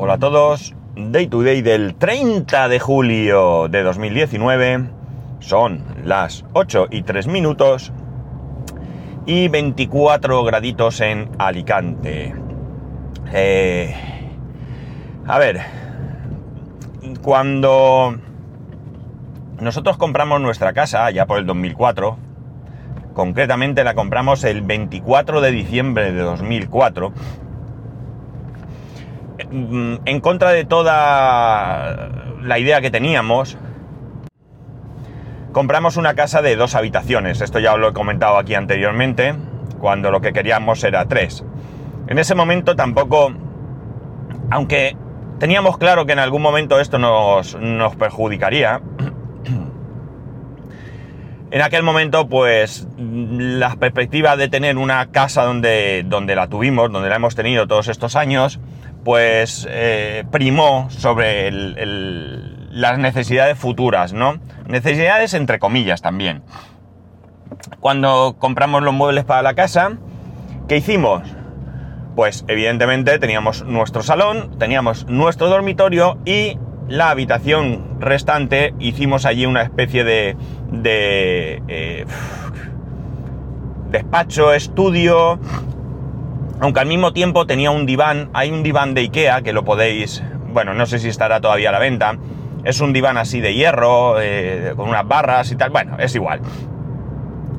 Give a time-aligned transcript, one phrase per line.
[0.00, 4.90] Hola a todos, Day to Day del 30 de julio de 2019,
[5.40, 7.92] son las 8 y 3 minutos
[9.26, 12.32] y 24 graditos en Alicante.
[13.32, 13.92] Eh,
[15.26, 15.62] a ver,
[17.20, 18.14] cuando
[19.60, 22.16] nosotros compramos nuestra casa, ya por el 2004,
[23.14, 27.12] concretamente la compramos el 24 de diciembre de 2004,
[29.38, 32.10] en contra de toda
[32.42, 33.56] la idea que teníamos,
[35.52, 37.40] compramos una casa de dos habitaciones.
[37.40, 39.34] Esto ya os lo he comentado aquí anteriormente,
[39.80, 41.44] cuando lo que queríamos era tres.
[42.08, 43.32] En ese momento tampoco,
[44.50, 44.96] aunque
[45.38, 48.80] teníamos claro que en algún momento esto nos, nos perjudicaría,
[51.50, 57.08] en aquel momento, pues, la perspectiva de tener una casa donde, donde la tuvimos, donde
[57.08, 58.60] la hemos tenido todos estos años,
[59.04, 64.38] pues eh, primó sobre las necesidades futuras, ¿no?
[64.66, 66.42] Necesidades entre comillas también.
[67.80, 69.92] Cuando compramos los muebles para la casa,
[70.68, 71.22] ¿qué hicimos?
[72.16, 79.62] Pues evidentemente teníamos nuestro salón, teníamos nuestro dormitorio y la habitación restante hicimos allí una
[79.62, 80.36] especie de,
[80.70, 82.06] de eh,
[83.90, 85.38] despacho, estudio,
[86.60, 90.22] aunque al mismo tiempo tenía un diván, hay un diván de Ikea que lo podéis,
[90.52, 92.16] bueno, no sé si estará todavía a la venta,
[92.64, 96.40] es un diván así de hierro, eh, con unas barras y tal, bueno, es igual.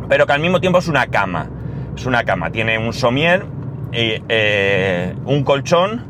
[0.09, 1.49] Pero que al mismo tiempo es una cama,
[1.95, 3.45] es una cama, tiene un somier,
[3.91, 6.05] eh, un colchón,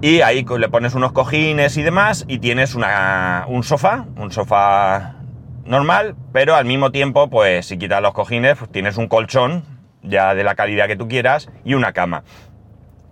[0.00, 5.16] y ahí le pones unos cojines y demás, y tienes una, un sofá, un sofá
[5.64, 10.34] normal, pero al mismo tiempo, pues si quitas los cojines, pues tienes un colchón ya
[10.34, 12.24] de la calidad que tú quieras, y una cama.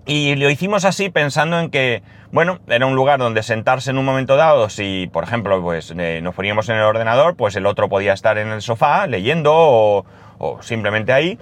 [0.09, 4.07] Y lo hicimos así pensando en que, bueno, era un lugar donde sentarse en un
[4.07, 7.91] momento dado, si por ejemplo pues eh, nos poníamos en el ordenador, pues el otro
[7.91, 10.07] podía estar en el sofá leyendo o,
[10.39, 11.39] o, simplemente ahí.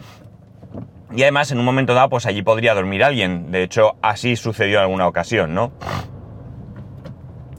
[1.14, 3.52] Y además en un momento dado pues allí podría dormir alguien.
[3.52, 5.70] De hecho así sucedió en alguna ocasión, ¿no?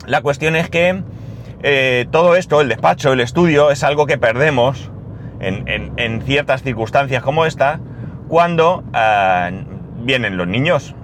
[0.05, 1.03] La cuestión es que
[1.63, 4.91] eh, todo esto, el despacho, el estudio, es algo que perdemos
[5.39, 7.79] en, ciertas circunstancias como esta,
[8.27, 9.63] cuando eh,
[9.99, 10.95] vienen los niños.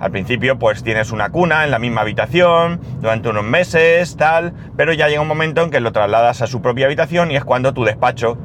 [0.00, 4.94] Al principio pues tienes una cuna en la misma habitación durante unos meses, tal, pero
[4.94, 7.74] ya llega un momento en que lo trasladas a su propia habitación y es cuando
[7.74, 8.38] tu despacho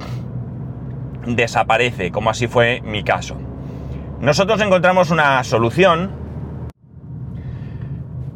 [1.26, 3.38] desaparece, como así fue mi caso.
[4.20, 6.25] Nosotros encontramos una solución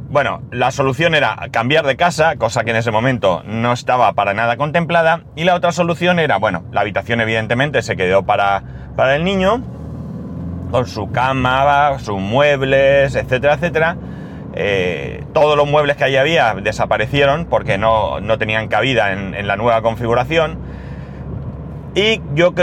[0.10, 4.34] bueno, la solución era cambiar de casa, cosa que en ese momento no estaba para
[4.34, 8.64] nada contemplada, y la otra solución era, bueno, la habitación evidentemente se quedó para,
[8.96, 9.62] para el niño,
[10.72, 13.98] con su cama, sus muebles, etcétera, etcétera.
[14.56, 19.56] Eh, todos los muebles que allí había desaparecieron porque no, no tenían cabida en, la
[19.56, 20.58] nueva configuración.
[21.96, 22.54] Y yo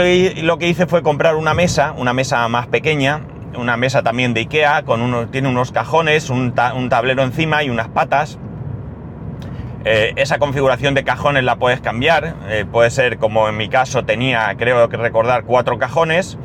[0.41, 3.21] lo que hice fue comprar una mesa, una mesa más pequeña,
[3.57, 7.89] una mesa también de Ikea, con uno, tiene unos cajones, un, tablero encima y unas
[7.89, 8.39] patas.
[9.85, 14.03] Eh, esa configuración de cajones la puedes cambiar, eh, puede ser como en mi caso
[14.03, 16.37] tenía, creo que recordar, cuatro cajones,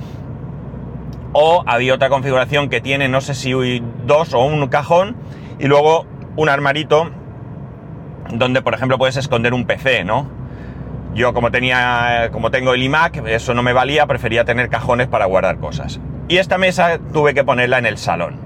[1.33, 3.53] o había otra configuración que tiene, no sé si
[4.07, 5.17] dos o un cajón,
[5.59, 6.07] y luego
[6.37, 7.11] un armarito
[8.31, 10.31] donde, por ejemplo, puedes esconder un PC, ¿no?
[11.15, 15.27] Yo como tenía, como tengo el iMac, eso no me valía, prefería tener cajones para
[15.27, 16.01] guardar cosas.
[16.29, 18.37] Y esta mesa tuve que ponerla en el salón.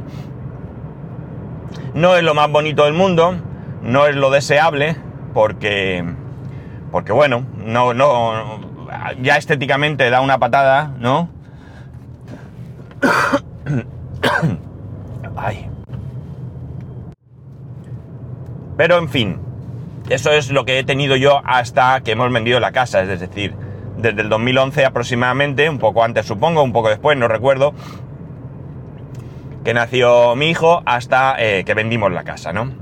[1.94, 3.37] No es lo más bonito del mundo,
[3.82, 4.97] no es lo deseable,
[5.32, 6.04] porque,
[6.91, 8.60] porque bueno, no, no,
[9.20, 11.31] ya estéticamente da una patada, ¿no?
[15.37, 15.70] Ay.
[18.76, 19.41] Pero en fin,
[20.10, 23.54] eso es lo que he tenido yo hasta que hemos vendido la casa, es decir,
[23.96, 27.74] desde el 2011 aproximadamente, un poco antes supongo, un poco después, no recuerdo,
[29.64, 32.72] que nació mi hijo hasta eh, que vendimos la casa, ¿no?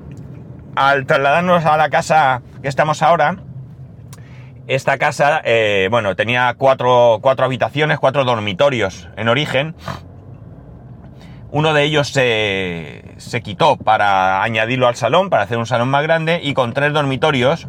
[0.77, 3.37] Al trasladarnos a la casa que estamos ahora,
[4.67, 9.75] esta casa, eh, bueno, tenía cuatro, cuatro habitaciones, cuatro dormitorios en origen.
[11.51, 16.03] Uno de ellos se, se quitó para añadirlo al salón, para hacer un salón más
[16.03, 17.69] grande, y con tres dormitorios,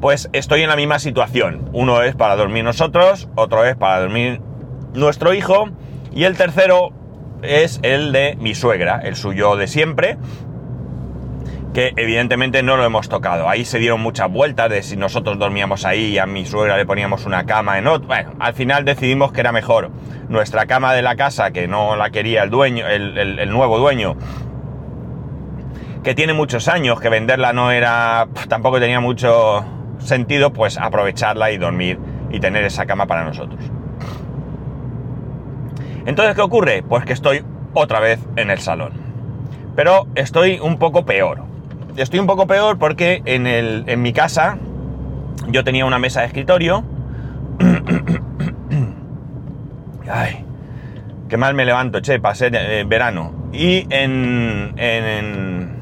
[0.00, 1.68] pues estoy en la misma situación.
[1.72, 4.40] Uno es para dormir nosotros, otro es para dormir
[4.94, 5.68] nuestro hijo
[6.12, 6.90] y el tercero
[7.42, 10.18] es el de mi suegra, el suyo de siempre,
[11.74, 13.48] que evidentemente no lo hemos tocado.
[13.48, 16.86] Ahí se dieron muchas vueltas de si nosotros dormíamos ahí y a mi suegra le
[16.86, 18.08] poníamos una cama en otro.
[18.08, 19.90] Bueno, al final decidimos que era mejor
[20.28, 24.16] nuestra cama de la casa, que no la quería el dueño, el, el nuevo dueño,
[26.02, 29.64] que tiene muchos años, que venderla no era, tampoco tenía mucho
[30.00, 31.98] sentido, pues aprovecharla y dormir
[32.30, 33.60] y tener esa cama para nosotros.
[36.06, 36.82] Entonces, ¿qué ocurre?
[36.82, 37.44] Pues que estoy
[37.74, 38.92] otra vez en el salón.
[39.76, 41.42] Pero estoy un poco peor.
[41.96, 44.58] Estoy un poco peor porque en, el, en mi casa
[45.48, 46.84] yo tenía una mesa de escritorio.
[50.10, 50.44] Ay,
[51.28, 53.32] qué mal me levanto, che, pasé eh, verano.
[53.52, 55.79] Y en, en, en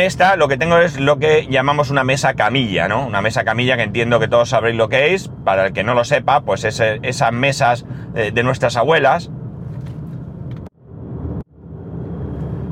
[0.00, 3.06] esta lo que tengo es lo que llamamos una mesa camilla, ¿no?
[3.06, 5.30] Una mesa camilla que entiendo que todos sabréis lo que es.
[5.44, 7.84] Para el que no lo sepa, pues es esas mesas
[8.14, 9.30] eh, de nuestras abuelas.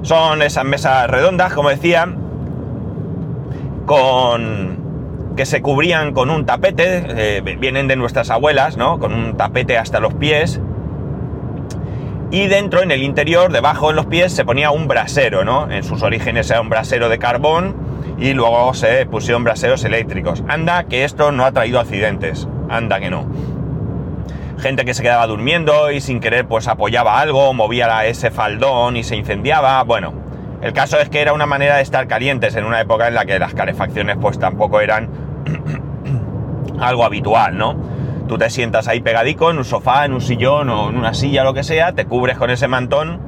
[0.02, 2.08] Son esas mesas redondas, como decía,
[3.86, 8.98] con que se cubrían con un tapete, eh, vienen de nuestras abuelas, ¿no?
[8.98, 10.60] Con un tapete hasta los pies.
[12.32, 15.68] Y dentro, en el interior, debajo en los pies, se ponía un brasero, ¿no?
[15.68, 17.74] En sus orígenes era un brasero de carbón
[18.18, 20.44] y luego se pusieron braseros eléctricos.
[20.46, 23.26] Anda que esto no ha traído accidentes, anda que no.
[24.60, 29.02] Gente que se quedaba durmiendo y sin querer pues apoyaba algo, movía ese faldón y
[29.02, 29.82] se incendiaba.
[29.82, 30.12] Bueno,
[30.62, 33.24] el caso es que era una manera de estar calientes en una época en la
[33.24, 35.08] que las calefacciones pues tampoco eran
[36.78, 37.89] algo habitual, ¿no?
[38.30, 41.42] Tú te sientas ahí pegadico en un sofá, en un sillón o en una silla,
[41.42, 43.18] lo que sea, te cubres con ese mantón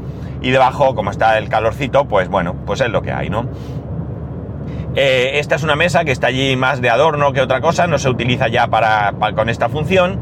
[0.41, 3.49] y debajo, como está el calorcito, pues bueno, pues es lo que hay, ¿no?
[4.95, 7.99] Eh, esta es una mesa que está allí más de adorno que otra cosa, no
[7.99, 10.21] se utiliza ya para, con esta función.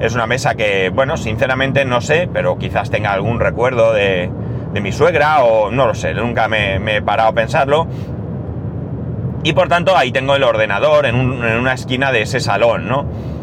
[0.00, 4.28] Es una mesa que, bueno, sinceramente no sé, pero quizás tenga algún recuerdo de,
[4.72, 7.86] de mi suegra o no lo sé, nunca me, he parado a pensarlo.
[9.44, 13.35] Y por tanto ahí tengo el ordenador en, una esquina de ese salón, ¿no?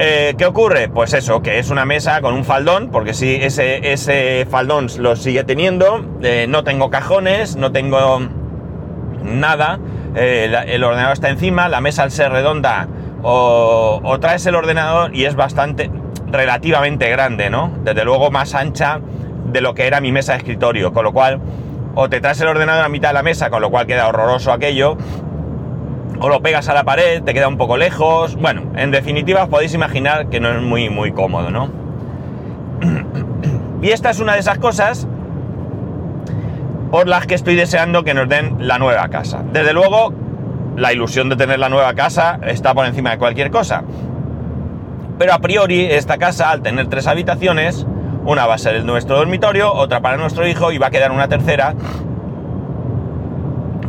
[0.00, 0.88] Eh, ¿Qué ocurre?
[0.88, 5.16] Pues eso, que es una mesa con un faldón, porque si ese, ese faldón lo
[5.16, 8.20] sigue teniendo, eh, no tengo cajones, no tengo
[9.24, 9.80] nada,
[10.14, 12.86] eh, el ordenador está encima, la mesa al ser redonda
[13.24, 15.90] o, o, traes el ordenador y es bastante,
[16.30, 17.72] relativamente grande, ¿no?
[17.82, 19.00] Desde luego más ancha
[19.46, 21.40] de lo que era mi mesa de escritorio, con lo cual
[21.96, 24.52] o te traes el ordenador a mitad de la mesa, con lo cual queda horroroso
[24.52, 24.96] aquello,
[26.20, 29.48] o lo pegas a la pared, te queda un poco lejos, bueno, en definitiva os
[29.48, 31.70] podéis imaginar que no es muy muy cómodo, ¿no?
[33.80, 35.06] Y esta es una de esas cosas
[36.90, 39.44] por las que estoy deseando que nos den la nueva casa.
[39.52, 40.12] Desde luego,
[40.76, 43.84] la ilusión de tener la nueva casa está por encima de cualquier cosa.
[45.18, 47.86] Pero a priori, esta casa, al tener tres habitaciones,
[48.24, 51.28] una va a ser nuestro dormitorio, otra para nuestro hijo y va a quedar una
[51.28, 51.74] tercera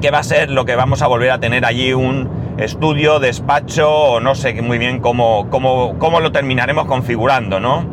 [0.01, 3.89] que va a ser lo que vamos a volver a tener allí un estudio, despacho
[3.89, 7.85] o no sé muy bien cómo, cómo, lo terminaremos configurando, ¿no?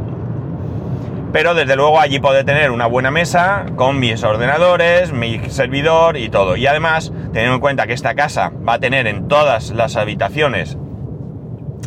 [1.32, 6.28] Pero desde luego allí puede tener una buena mesa con mis ordenadores, mi servidor y
[6.28, 6.56] todo.
[6.56, 10.78] Y además, teniendo en cuenta que esta casa va a tener en todas las habitaciones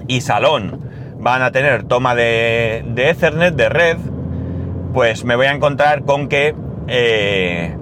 [0.07, 0.81] y salón,
[1.19, 3.97] van a tener toma de, de Ethernet, de red,
[4.93, 6.53] pues me voy a encontrar con que
[6.87, 7.75] eh,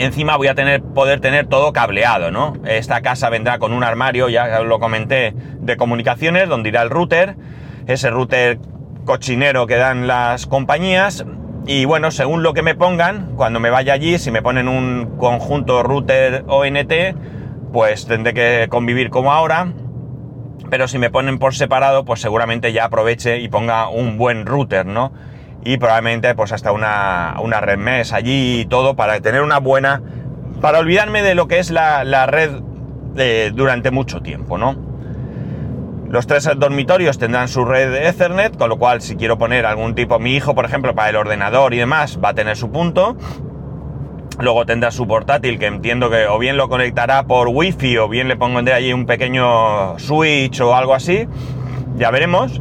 [0.00, 2.54] encima voy a tener, poder tener todo cableado, ¿no?
[2.64, 7.36] Esta casa vendrá con un armario, ya lo comenté, de comunicaciones, donde irá el router,
[7.86, 8.58] ese router
[9.04, 11.24] cochinero que dan las compañías.
[11.66, 15.16] Y bueno, según lo que me pongan, cuando me vaya allí, si me ponen un
[15.18, 16.92] conjunto router ONT,
[17.72, 19.68] pues tendré que convivir como ahora
[20.70, 24.86] pero si me ponen por separado, pues seguramente ya aproveche y ponga un buen router,
[24.86, 25.12] ¿no?
[25.64, 30.02] Y probablemente pues hasta una, una red mes allí y todo para tener una buena...
[30.60, 32.50] para olvidarme de lo que es la, red
[33.16, 34.90] eh, durante mucho tiempo, ¿no?
[36.08, 40.18] Los tres dormitorios tendrán su red Ethernet, con lo cual si quiero poner algún tipo,
[40.18, 43.16] mi hijo por ejemplo, para el ordenador y demás, va a tener su punto.
[44.40, 48.26] Luego tendrá su portátil que entiendo que o bien lo conectará por wifi o bien
[48.26, 51.28] le de allí un pequeño switch o algo así.
[51.96, 52.60] Ya veremos.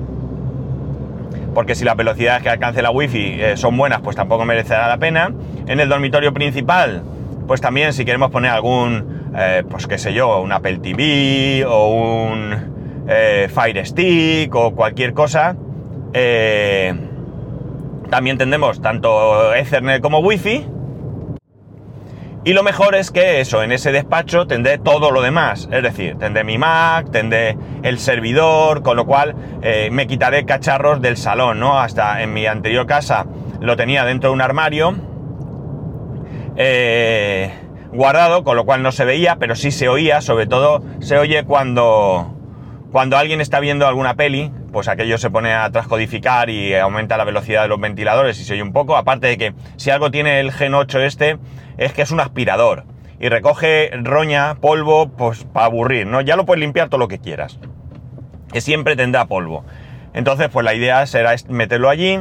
[1.59, 4.97] Porque si las velocidades que alcance la wifi eh, son buenas, pues tampoco merecerá la
[4.97, 5.33] pena.
[5.67, 7.03] En el dormitorio principal,
[7.47, 11.89] pues también si queremos poner algún, eh, pues qué sé yo, un Apple TV o
[11.89, 15.57] un eh, Fire Stick o cualquier cosa.
[18.09, 20.65] también tendremos tanto Ethernet como Wi-Fi
[22.49, 25.69] y lo mejor es que eso, en ese despacho tendré todo lo demás.
[25.71, 30.99] Es decir, tendré mi Mac, tendré el servidor, con lo cual eh, me quitaré cacharros
[30.99, 31.79] del salón, ¿no?
[31.79, 33.27] Hasta en mi anterior casa
[33.61, 34.95] lo tenía dentro de un armario
[36.55, 37.53] eh,
[37.93, 41.43] guardado, con lo cual no se veía, pero sí se oía, sobre todo se oye
[41.43, 42.33] cuando,
[42.91, 47.23] Cuando alguien está viendo alguna peli, pues aquello se pone a transcodificar y aumenta la
[47.23, 48.97] velocidad de los ventiladores y se oye un poco.
[48.97, 51.37] Aparte de que si algo tiene el Gen 8 este,
[51.77, 52.85] es que es un aspirador
[53.19, 56.21] y recoge roña, polvo, pues para aburrir, ¿no?
[56.21, 57.59] Ya lo puedes limpiar todo lo que quieras.
[58.51, 59.65] Que siempre tendrá polvo.
[60.13, 62.19] Entonces, pues la idea será meterlo allí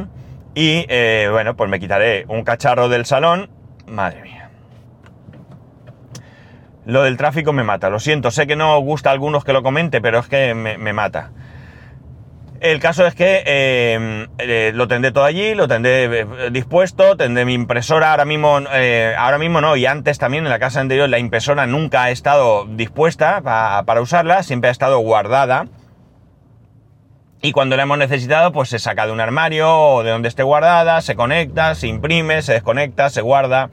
[0.53, 3.49] y, eh, bueno, pues me quitaré un cacharro del salón.
[3.87, 4.38] Madre mía.
[6.89, 9.63] Lo del tráfico me mata, lo siento, sé que no gusta a algunos que lo
[9.63, 11.31] comente, pero es que me, mata.
[12.61, 17.53] El caso es que eh, eh, lo tendré todo allí, lo tendré dispuesto, tendré mi
[17.53, 18.59] impresora ahora mismo,
[19.17, 22.65] ahora mismo no, y antes también en la casa anterior la impresora nunca ha estado
[22.65, 25.67] dispuesta para usarla, siempre ha estado guardada
[27.41, 30.43] y cuando la hemos necesitado, pues se saca de un armario o de donde esté
[30.43, 33.69] guardada, se conecta, se imprime, se desconecta, se guarda.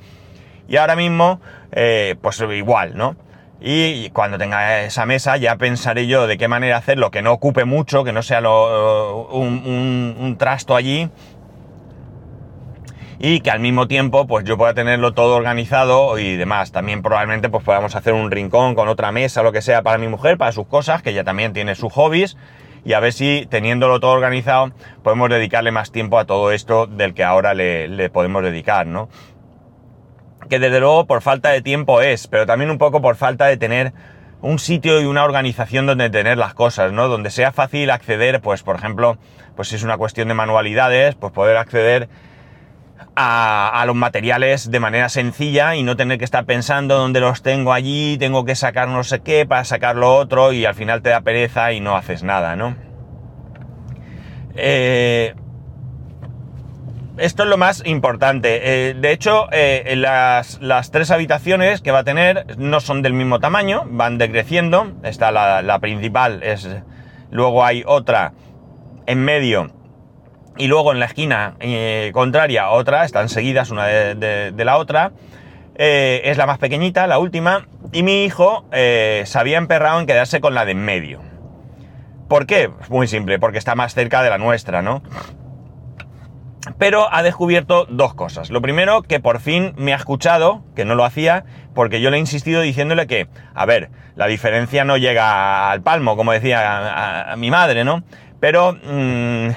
[0.68, 1.40] Y ahora mismo,
[1.72, 3.16] eh, pues igual, ¿no?
[3.60, 7.64] Y cuando tenga esa mesa ya pensaré yo de qué manera hacerlo, que no ocupe
[7.64, 11.10] mucho, que no sea un, trasto allí.
[13.18, 16.70] Y que al mismo tiempo pues yo pueda tenerlo todo organizado y demás.
[16.70, 20.06] También probablemente pues podamos hacer un rincón con otra mesa, lo que sea, para mi
[20.06, 22.36] mujer, para sus cosas, que ella también tiene sus hobbies
[22.86, 24.70] y a ver si teniéndolo todo organizado
[25.02, 29.08] podemos dedicarle más tiempo a todo esto del que ahora le, podemos dedicar, ¿no?
[30.48, 33.56] Que desde luego por falta de tiempo es, pero también un poco por falta de
[33.56, 33.92] tener
[34.42, 37.08] un sitio y una organización donde tener las cosas, ¿no?
[37.08, 39.18] Donde sea fácil acceder, pues por ejemplo,
[39.56, 42.08] pues si es una cuestión de manualidades, pues poder acceder
[43.16, 47.72] a, los materiales de manera sencilla y no tener que estar pensando dónde los tengo
[47.72, 51.10] allí, tengo que sacar no sé qué para sacar lo otro y al final te
[51.10, 52.76] da pereza y no haces nada, ¿no?
[54.54, 55.34] Eh,
[57.18, 58.90] esto es lo más importante.
[58.90, 63.40] Eh, de hecho, eh, las, tres habitaciones que va a tener no son del mismo
[63.40, 64.92] tamaño, van decreciendo.
[65.02, 66.68] Está la, la principal, es,
[67.30, 68.32] luego hay otra
[69.06, 69.72] en medio
[70.58, 75.12] y luego en la esquina eh, contraria otra, están seguidas una de, la otra.
[75.78, 80.54] Es la más pequeñita, la última, y mi hijo se había emperrado en quedarse con
[80.54, 81.20] la de en medio.
[82.28, 82.70] ¿Por qué?
[82.88, 85.02] Muy simple, porque está más cerca de la nuestra, ¿no?
[86.78, 88.50] Pero ha descubierto dos cosas.
[88.50, 92.16] Lo primero, que por fin me ha escuchado, que no lo hacía, porque yo le
[92.16, 97.36] he insistido diciéndole que, a ver, la diferencia no llega al palmo, como decía a,
[97.36, 98.02] mi madre, ¿no?
[98.40, 98.76] Pero...
[98.84, 99.50] Mm,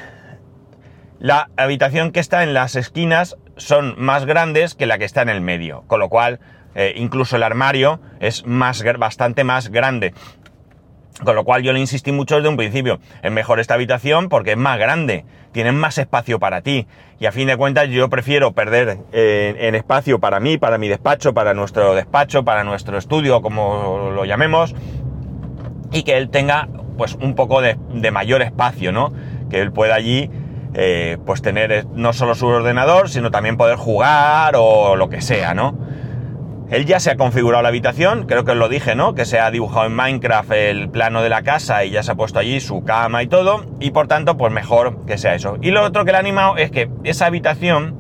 [1.20, 5.28] la habitación que está en las esquinas son más grandes que la que está en
[5.28, 6.40] el medio, con lo cual
[6.76, 10.14] eh, incluso el armario es más, bastante más grande.
[11.24, 14.52] Con lo cual yo le insistí mucho desde un principio, es mejor esta habitación porque
[14.52, 16.88] es más grande, tienen más espacio para ti.
[17.20, 20.88] Y a fin de cuentas yo prefiero perder eh, en espacio para mí, para mi
[20.88, 24.74] despacho, para nuestro despacho, para nuestro estudio, como lo llamemos,
[25.92, 29.12] y que él tenga pues un poco de, de mayor espacio, ¿no?
[29.50, 30.30] Que él pueda allí
[30.74, 35.20] eh, pues tener eh, no solo su ordenador, sino también poder jugar o lo que
[35.22, 35.76] sea, ¿no?
[36.70, 39.16] Él ya se ha configurado la habitación, creo que os lo dije, ¿no?
[39.16, 42.16] Que se ha dibujado en Minecraft el plano de la casa y ya se ha
[42.16, 45.58] puesto allí su cama y todo, y por tanto, pues mejor que sea eso.
[45.62, 47.98] Y lo otro que le ha animado es que esa habitación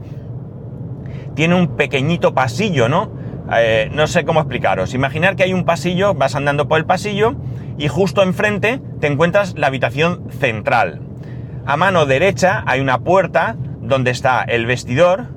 [1.33, 3.11] tiene un pequeñito pasillo, ¿no?
[3.51, 4.93] Eh, no sé cómo explicaros.
[4.93, 7.35] Imaginar que hay un pasillo, vas andando por el pasillo
[7.79, 11.01] y justo enfrente te encuentras la habitación central.
[11.65, 15.27] A mano derecha hay una puerta donde está el vestidor,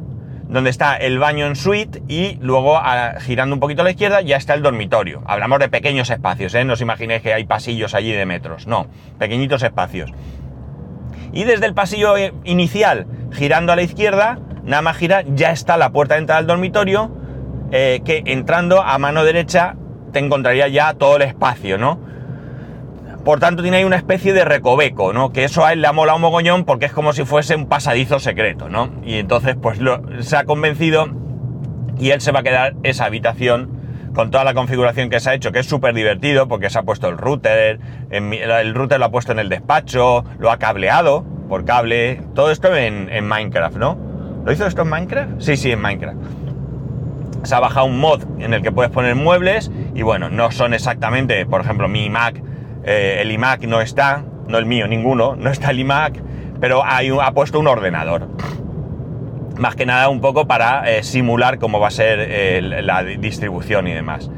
[0.53, 2.79] donde está el baño en suite y luego
[3.21, 5.23] girando un poquito a la izquierda ya está el dormitorio.
[5.27, 6.65] Hablamos de pequeños espacios, ¿eh?
[6.65, 8.87] no os imaginéis que hay pasillos allí de metros, no,
[9.19, 10.13] pequeñitos espacios.
[11.33, 15.79] Y desde el pasillo eh, inicial, girando a la izquierda, nada más gira, ya está
[15.79, 17.11] la puerta de entrada al dormitorio,
[17.71, 19.77] eh, que entrando a mano derecha
[20.13, 21.99] te encontraría ya todo el espacio, ¿no?
[23.25, 25.33] Por tanto, tiene ahí una especie de recoveco, ¿no?
[25.33, 27.67] Que eso a él le ha molado un mogollón porque es como si fuese un
[27.67, 28.91] pasadizo secreto, ¿no?
[29.05, 29.79] Y entonces, pues
[30.21, 31.07] se ha convencido
[31.99, 33.71] y él se va a quedar esa habitación
[34.13, 36.83] con toda la configuración que se ha hecho, que es súper divertido porque se ha
[36.83, 37.79] puesto el router,
[38.11, 42.75] el router lo ha puesto en el despacho, lo ha cableado por cable, todo esto
[42.75, 43.99] en, en Minecraft, ¿no?
[44.45, 45.41] ¿Lo hizo esto en Minecraft?
[45.41, 46.19] Sí, sí, en Minecraft.
[47.45, 50.75] Se ha bajado un mod en el que puedes poner muebles y bueno, no son
[50.75, 52.43] exactamente, por ejemplo, mi Mac
[52.85, 56.21] eh, el iMac no está, no el mío, ninguno, no está el iMac,
[56.61, 58.29] pero hay ha puesto un ordenador.
[59.59, 63.93] Más que nada un poco para eh, simular cómo va a ser la distribución y
[63.93, 64.31] demás.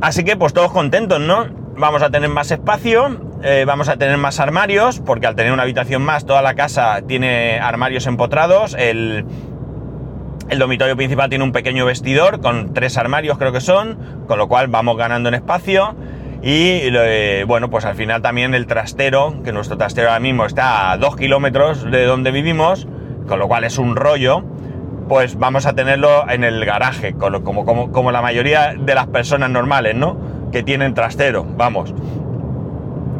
[0.00, 1.46] Así que pues todos contentos, ¿no?
[1.76, 5.62] Vamos a tener más espacio, eh, vamos a tener más armarios, porque al tener una
[5.62, 8.74] habitación más, toda la casa tiene armarios empotrados.
[8.78, 9.24] El,
[10.48, 14.48] el dormitorio principal tiene un pequeño vestidor con tres armarios creo que son, con lo
[14.48, 15.94] cual vamos ganando en espacio.
[16.42, 20.92] Y eh, bueno, pues al final también el trastero, que nuestro trastero ahora mismo está
[20.92, 22.86] a dos kilómetros de donde vivimos,
[23.26, 24.44] con lo cual es un rollo,
[25.08, 29.50] pues vamos a tenerlo en el garaje, como, como, como la mayoría de las personas
[29.50, 30.16] normales, ¿no?
[30.52, 31.92] Que tienen trastero, vamos.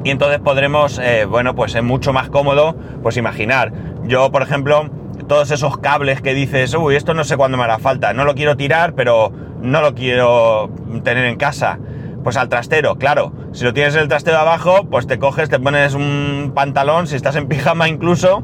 [0.05, 3.73] Y entonces podremos, eh, bueno, pues es mucho más cómodo, pues imaginar.
[4.05, 4.89] Yo, por ejemplo,
[5.27, 8.35] todos esos cables que dices, uy, esto no sé cuándo me hará falta, no lo
[8.35, 10.71] quiero tirar, pero no lo quiero
[11.03, 11.79] tener en casa.
[12.23, 15.59] Pues al trastero, claro, si lo tienes en el trastero abajo, pues te coges, te
[15.59, 18.43] pones un pantalón, si estás en pijama incluso,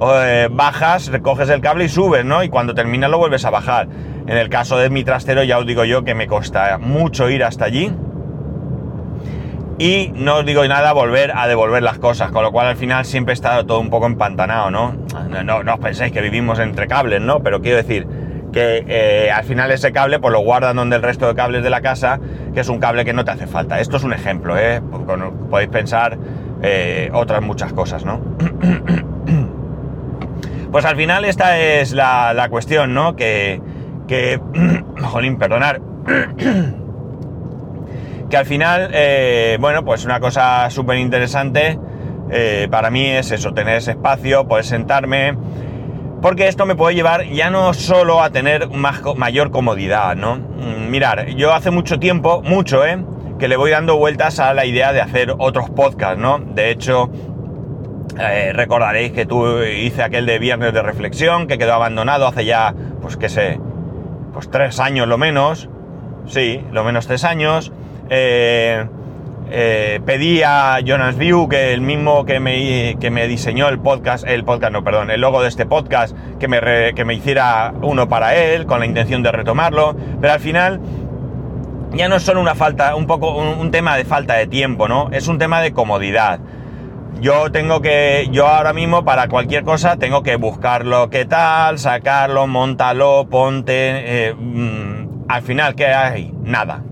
[0.00, 2.42] eh, bajas, recoges el cable y subes, ¿no?
[2.42, 3.88] Y cuando terminas lo vuelves a bajar.
[4.26, 7.44] En el caso de mi trastero ya os digo yo que me costa mucho ir
[7.44, 7.92] hasta allí.
[9.78, 13.04] Y no os digo nada volver a devolver las cosas, con lo cual al final
[13.04, 14.96] siempre está todo un poco empantanado, ¿no?
[15.44, 17.42] No, no os penséis que vivimos entre cables, ¿no?
[17.42, 18.06] Pero quiero decir,
[18.56, 21.68] que eh, al final ese cable pues lo guardan donde el resto de cables de
[21.68, 22.18] la casa,
[22.54, 23.80] que es un cable que no te hace falta.
[23.80, 24.80] Esto es un ejemplo, ¿eh?
[25.50, 26.16] podéis pensar
[26.62, 28.18] eh, otras muchas cosas, ¿no?
[30.72, 33.14] pues al final esta es la, cuestión, ¿no?
[33.14, 33.60] Que,
[34.08, 34.40] que
[35.02, 35.82] jolín, perdonar.
[38.30, 41.78] que al final, eh, bueno, pues una cosa súper interesante
[42.70, 45.36] para mí es eso, tener ese espacio, poder sentarme,
[46.22, 50.36] porque esto me puede llevar ya no solo a tener más, mayor comodidad, ¿no?
[50.36, 53.04] Mm, mirar, yo hace mucho tiempo, mucho, ¿eh?
[53.38, 56.38] Que le voy dando vueltas a la idea de hacer otros podcasts, ¿no?
[56.38, 57.10] De hecho,
[58.18, 62.74] eh, recordaréis que tú hice aquel de viernes de reflexión, que quedó abandonado hace ya,
[63.02, 63.60] pues qué sé,
[64.32, 65.68] pues tres años lo menos.
[66.26, 67.72] Sí, lo menos tres años.
[68.08, 68.86] Eh,
[69.50, 74.26] eh, pedí a Jonas View, que el mismo que me, que me diseñó el podcast,
[74.26, 76.60] el podcast no, perdón, el logo de este podcast, que me,
[76.94, 80.80] que me hiciera uno para él, con la intención de retomarlo, pero al final
[81.92, 85.10] ya no es solo una falta, un poco un, tema de falta de tiempo, ¿no?
[85.12, 86.40] Es un tema de comodidad.
[87.20, 92.46] Yo tengo que, yo ahora mismo para cualquier cosa tengo que buscarlo, qué tal, sacarlo,
[92.46, 96.34] montalo, ponte, eh, mm, al final, ¿qué hay?
[96.42, 96.82] Nada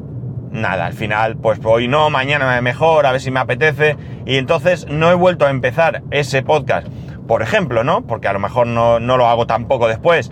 [0.54, 3.96] nada, al final, pues hoy no, mañana me mejor, a ver si me apetece.
[4.24, 6.86] Y entonces no he vuelto a empezar ese podcast,
[7.26, 8.06] por ejemplo, ¿no?
[8.06, 10.30] Porque a lo mejor no, lo hago tampoco después.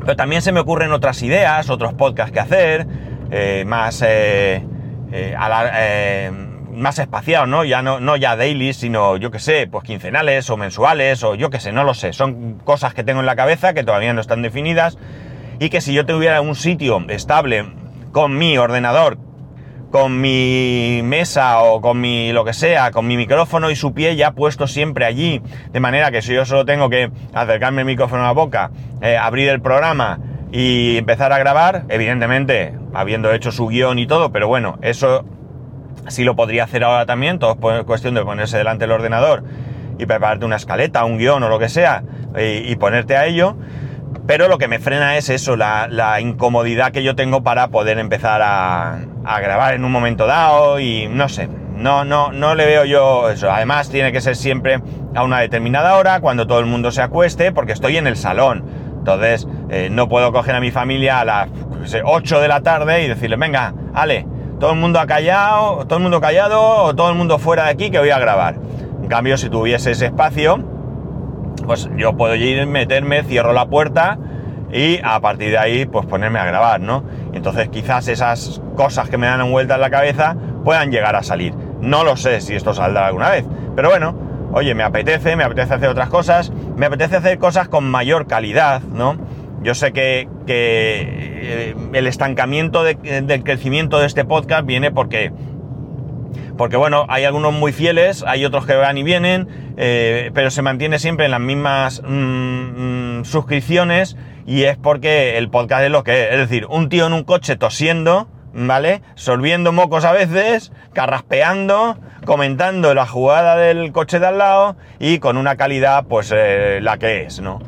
[0.00, 2.86] Pero también se me ocurren otras ideas, otros podcasts que hacer,
[3.30, 4.64] eh, más, eh,
[5.12, 6.30] eh,
[6.72, 7.64] más espaciados, ¿no?
[7.64, 11.50] Ya no, no ya daily, sino yo que sé, pues quincenales o mensuales o yo
[11.50, 12.14] que sé, no lo sé.
[12.14, 14.96] Son cosas que tengo en la cabeza que todavía no están definidas
[15.58, 17.66] y que si yo tuviera un sitio estable
[18.12, 19.18] con mi ordenador,
[19.90, 24.16] con mi mesa o con mi lo que sea, con mi micrófono y su pie
[24.16, 25.42] ya puesto siempre allí,
[25.72, 28.70] de manera que si yo solo tengo que acercarme el micrófono a la boca,
[29.02, 30.20] eh, abrir el programa
[30.52, 35.24] y empezar a grabar, evidentemente habiendo hecho su guion y todo, pero bueno, eso
[36.08, 39.44] sí lo podría hacer ahora también, todo es cuestión de ponerse delante del ordenador
[39.98, 42.02] y prepararte una escaleta, un guion o lo que sea
[42.36, 43.56] y ponerte a ello.
[44.26, 48.40] Pero lo que me frena es eso, la, incomodidad que yo tengo para poder empezar
[48.42, 48.98] a,
[49.40, 53.50] grabar en un momento dado y no sé, no, no, no le veo yo eso.
[53.50, 54.80] Además tiene que ser siempre
[55.14, 58.64] a una determinada hora, cuando todo el mundo se acueste, porque estoy en el salón.
[58.98, 61.48] Entonces eh, no puedo coger a mi familia a las
[62.04, 64.26] 8 de la tarde y decirle, venga, Ale,
[64.60, 67.70] todo el mundo ha callado, todo el mundo callado o todo el mundo fuera de
[67.70, 68.56] aquí que voy a grabar.
[69.02, 70.62] En cambio, si tuviese ese espacio,
[71.70, 74.18] pues yo puedo ir, meterme, cierro la puerta
[74.72, 77.04] y a partir de ahí pues ponerme a grabar, ¿no?
[77.32, 81.54] Entonces quizás esas cosas que me dan vuelta en la cabeza puedan llegar a salir.
[81.80, 83.44] No lo sé si esto saldrá alguna vez,
[83.76, 84.16] pero bueno,
[84.52, 88.82] oye, me apetece, me apetece hacer otras cosas, me apetece hacer cosas con mayor calidad,
[88.82, 89.16] ¿no?
[89.62, 95.30] Yo sé que, eh, el estancamiento del crecimiento de este podcast viene porque
[96.60, 100.60] porque bueno, hay algunos muy fieles, hay otros que van y vienen, eh, pero se
[100.60, 106.04] mantiene siempre en las mismas mm, mm, suscripciones y es porque el podcast es lo
[106.04, 106.32] que es.
[106.32, 109.00] Es decir, un tío en un coche tosiendo, ¿vale?
[109.14, 111.96] Solviendo mocos a veces, carraspeando,
[112.26, 116.98] comentando la jugada del coche de al lado y con una calidad pues eh, la
[116.98, 117.60] que es, ¿no?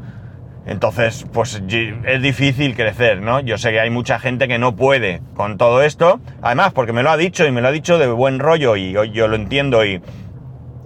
[0.66, 1.61] Entonces, pues
[2.05, 3.40] es difícil crecer, ¿no?
[3.40, 6.20] Yo sé que hay mucha gente que no puede con todo esto.
[6.40, 8.92] Además, porque me lo ha dicho y me lo ha dicho de buen rollo y
[8.92, 10.01] yo, lo entiendo y,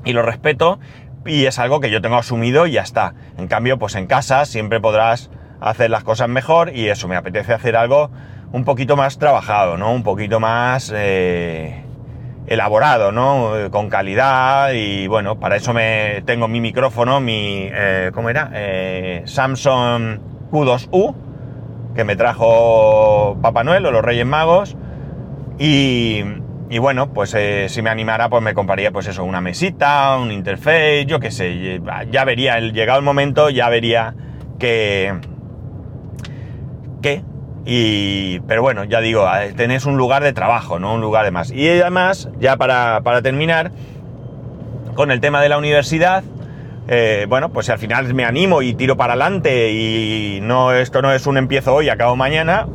[0.04, 0.78] y, lo respeto.
[1.26, 3.14] Y es algo que yo tengo asumido y ya está.
[3.36, 7.52] En cambio, pues en casa siempre podrás hacer las cosas mejor y eso, me apetece
[7.52, 8.10] hacer algo
[8.52, 9.92] un poquito más trabajado, ¿no?
[9.92, 10.92] Un poquito más...
[10.94, 11.85] Eh,
[12.46, 13.56] elaborado, ¿no?
[13.56, 18.50] Eh, con calidad y bueno, para eso me tengo mi micrófono, mi, eh, ¿cómo era?
[18.54, 21.14] Eh, Samsung Q2U,
[21.94, 24.76] que me trajo Papá Noel o los Reyes Magos
[25.58, 26.22] y,
[26.70, 27.36] y bueno, pues
[27.68, 31.80] si me animara, pues me compraría pues eso, una mesita, un interface, yo qué sé,
[32.10, 34.14] ya vería, el, llegado el momento, ya vería
[34.58, 35.14] que...
[37.02, 37.22] ¿Qué?
[37.66, 39.26] Y, pero bueno, ya digo,
[39.56, 40.94] tenés un lugar de trabajo, ¿no?
[40.94, 41.50] Un lugar de más.
[41.50, 43.72] Y además, ya para, para terminar,
[44.94, 46.22] con el tema de la universidad,
[46.88, 51.12] eh, bueno, pues al final me animo y tiro para adelante y no, esto no
[51.12, 52.68] es un empiezo hoy, acabo mañana,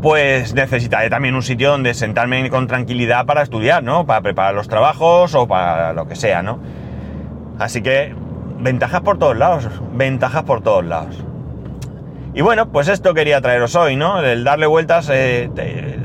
[0.00, 4.06] pues necesitaré también un sitio donde sentarme con tranquilidad para estudiar, ¿no?
[4.06, 6.60] Para preparar los trabajos o para lo que sea, ¿no?
[7.58, 8.14] Así que
[8.60, 11.27] ventajas por todos lados, ventajas por todos lados.
[12.38, 14.22] Y bueno, pues esto quería traeros hoy, ¿no?
[14.22, 15.50] El darle vueltas, eh,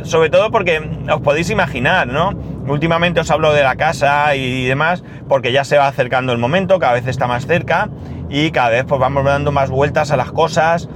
[0.01, 2.31] sobre todo porque os podéis imaginar, ¿no?
[2.67, 6.79] Últimamente os hablo de la casa y demás, porque ya se va acercando el momento,
[6.79, 7.89] cada vez está más cerca
[8.31, 10.89] y cada vez pues vamos dando más vueltas a las cosas.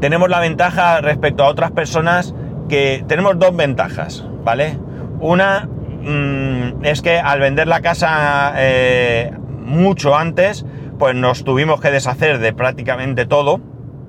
[0.00, 2.34] Tenemos la ventaja respecto a otras personas
[2.68, 4.80] que tenemos dos ventajas, ¿vale?
[5.20, 5.68] Una
[6.02, 9.30] mm, es que al vender la casa eh,
[9.64, 10.66] mucho antes,
[10.98, 13.60] pues nos tuvimos que deshacer de prácticamente todo,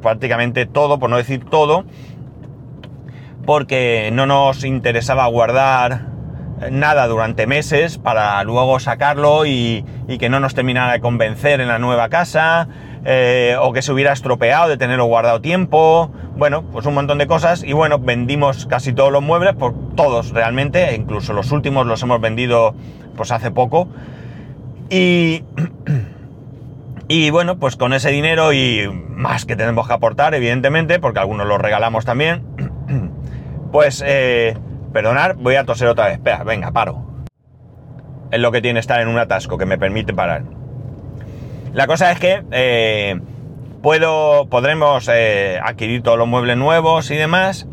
[0.08, 1.84] prácticamente todo, por no decir todo,
[3.46, 6.06] porque no nos interesaba guardar
[6.72, 9.84] nada durante meses para luego sacarlo y,
[10.18, 12.70] que no nos terminara de convencer en la nueva casa
[13.04, 17.28] eh, o que se hubiera estropeado de tenerlo guardado tiempo, bueno, pues un montón de
[17.28, 22.02] cosas y bueno, vendimos casi todos los muebles, por todos realmente, incluso los últimos los
[22.02, 22.74] hemos vendido
[23.18, 23.90] pues hace poco.
[24.90, 25.44] Y...
[27.10, 31.48] Y bueno, pues con ese dinero y más que tenemos que aportar, evidentemente, porque algunos
[31.48, 32.44] los regalamos también,
[33.72, 34.58] pues, eh,
[34.92, 36.16] perdonar, voy a toser otra vez.
[36.16, 37.06] Espera, venga, paro.
[38.30, 40.44] Es lo que tiene estar en un atasco, que me permite parar.
[41.74, 43.22] La cosa es que eh,
[43.82, 47.68] puedo, podremos eh, adquirir todos los muebles nuevos y demás,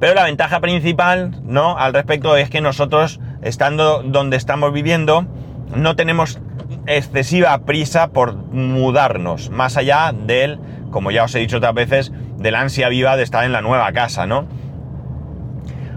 [0.00, 1.78] pero la ventaja principal, ¿no?
[1.78, 5.26] Al respecto es que nosotros, estando donde estamos viviendo,
[5.76, 6.40] no tenemos
[6.86, 10.58] excesiva prisa por mudarnos, más allá del,
[10.90, 13.92] como ya os he dicho otras veces, del ansia viva de estar en la nueva
[13.92, 14.46] casa, ¿no?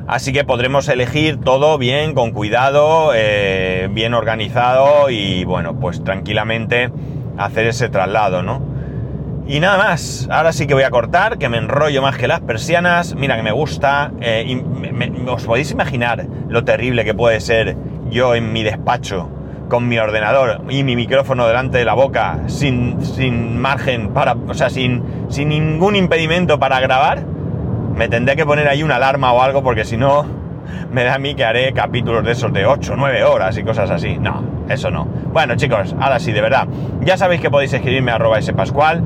[0.07, 6.91] Así que podremos elegir todo bien, con cuidado, eh, bien organizado y bueno, pues tranquilamente
[7.37, 8.61] hacer ese traslado, ¿no?
[9.47, 12.41] Y nada más, ahora sí que voy a cortar, que me enrollo más que las
[12.41, 14.63] persianas, mira que me gusta, eh,
[15.27, 17.75] os podéis imaginar lo terrible que puede ser
[18.09, 19.34] yo en mi despacho
[19.69, 24.53] con mi ordenador y mi micrófono delante de la boca sin, sin margen para, o
[24.53, 27.23] sea, sin, sin ningún impedimento para grabar,
[27.95, 30.25] me tendré que poner ahí una alarma o algo porque si no
[30.91, 33.89] me da a mí que haré capítulos de esos de 8 9 horas y cosas
[33.89, 34.17] así.
[34.17, 35.05] No, eso no.
[35.05, 36.67] Bueno chicos, ahora sí, de verdad.
[37.01, 39.03] Ya sabéis que podéis escribirme a arroba spascual,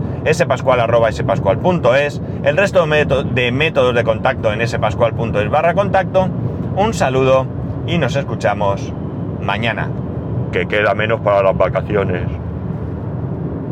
[2.43, 6.29] el resto de métodos de contacto en spascual.es barra contacto.
[6.75, 7.45] Un saludo
[7.87, 8.93] y nos escuchamos
[9.41, 9.89] mañana
[10.51, 12.48] que queda menos para las vacaciones.